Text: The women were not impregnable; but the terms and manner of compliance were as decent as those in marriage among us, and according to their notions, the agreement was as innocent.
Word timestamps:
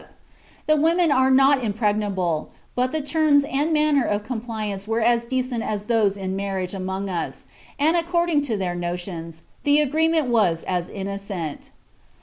The 0.65 0.77
women 0.77 1.09
were 1.15 1.29
not 1.29 1.63
impregnable; 1.63 2.49
but 2.73 2.91
the 2.91 3.01
terms 3.03 3.43
and 3.43 3.71
manner 3.71 4.03
of 4.03 4.23
compliance 4.23 4.87
were 4.87 5.01
as 5.01 5.25
decent 5.25 5.61
as 5.61 5.85
those 5.85 6.17
in 6.17 6.35
marriage 6.35 6.73
among 6.73 7.07
us, 7.07 7.45
and 7.77 7.95
according 7.95 8.41
to 8.49 8.57
their 8.57 8.73
notions, 8.73 9.43
the 9.63 9.79
agreement 9.79 10.25
was 10.25 10.63
as 10.63 10.89
innocent. 10.89 11.69